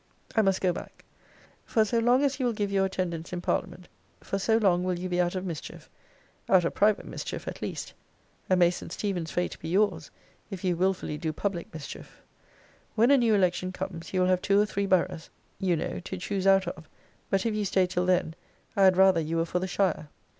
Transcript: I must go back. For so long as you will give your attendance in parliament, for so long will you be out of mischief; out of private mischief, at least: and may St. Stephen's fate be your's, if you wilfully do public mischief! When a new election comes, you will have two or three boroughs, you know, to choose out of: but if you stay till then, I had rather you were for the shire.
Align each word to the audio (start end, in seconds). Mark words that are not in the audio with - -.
I 0.35 0.41
must 0.41 0.61
go 0.61 0.73
back. 0.73 1.05
For 1.63 1.85
so 1.85 1.99
long 1.99 2.23
as 2.23 2.39
you 2.39 2.47
will 2.47 2.53
give 2.53 2.71
your 2.71 2.85
attendance 2.87 3.31
in 3.33 3.39
parliament, 3.39 3.87
for 4.19 4.39
so 4.39 4.57
long 4.57 4.83
will 4.83 4.97
you 4.97 5.07
be 5.07 5.21
out 5.21 5.35
of 5.35 5.45
mischief; 5.45 5.91
out 6.49 6.65
of 6.65 6.73
private 6.73 7.05
mischief, 7.05 7.47
at 7.47 7.61
least: 7.61 7.93
and 8.49 8.59
may 8.59 8.71
St. 8.71 8.91
Stephen's 8.91 9.29
fate 9.29 9.59
be 9.59 9.69
your's, 9.69 10.09
if 10.49 10.63
you 10.63 10.75
wilfully 10.75 11.19
do 11.19 11.31
public 11.31 11.71
mischief! 11.71 12.19
When 12.95 13.11
a 13.11 13.17
new 13.19 13.35
election 13.35 13.71
comes, 13.71 14.11
you 14.11 14.21
will 14.21 14.27
have 14.27 14.41
two 14.41 14.59
or 14.59 14.65
three 14.65 14.87
boroughs, 14.87 15.29
you 15.59 15.75
know, 15.75 15.99
to 15.99 16.17
choose 16.17 16.47
out 16.47 16.67
of: 16.67 16.89
but 17.29 17.45
if 17.45 17.53
you 17.53 17.63
stay 17.63 17.85
till 17.85 18.07
then, 18.07 18.33
I 18.75 18.85
had 18.85 18.97
rather 18.97 19.21
you 19.21 19.37
were 19.37 19.45
for 19.45 19.59
the 19.59 19.67
shire. 19.67 20.09